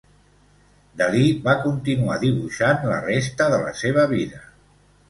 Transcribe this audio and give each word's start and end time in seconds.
Dalí 1.01 1.21
i 1.25 1.35
va 1.49 1.55
continuar 1.67 2.17
dibuixant 2.25 2.91
la 2.95 2.99
resta 3.07 3.53
de 3.57 3.65
la 3.69 3.79
seva 3.85 4.13
vida. 4.17 4.45